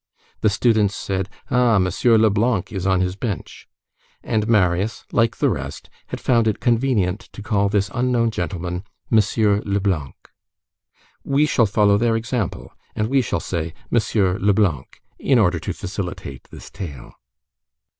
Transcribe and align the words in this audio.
The 0.39 0.49
students 0.49 0.95
said: 0.95 1.29
"Ah! 1.51 1.77
Monsieur 1.77 2.17
Leblanc 2.17 2.71
is 2.71 2.87
on 2.87 3.01
his 3.01 3.15
bench." 3.15 3.67
And 4.23 4.47
Marius, 4.47 5.05
like 5.11 5.35
the 5.37 5.51
rest, 5.51 5.91
had 6.07 6.19
found 6.19 6.47
it 6.47 6.59
convenient 6.59 7.29
to 7.33 7.43
call 7.43 7.69
this 7.69 7.91
unknown 7.93 8.31
gentleman 8.31 8.83
Monsieur 9.11 9.61
Leblanc. 9.63 10.15
We 11.23 11.45
shall 11.45 11.67
follow 11.67 11.99
their 11.99 12.15
example, 12.15 12.73
and 12.95 13.09
we 13.09 13.21
shall 13.21 13.39
say 13.39 13.75
M. 13.95 13.99
Leblanc, 14.41 15.03
in 15.19 15.37
order 15.37 15.59
to 15.59 15.71
facilitate 15.71 16.45
this 16.49 16.71
tale. 16.71 17.13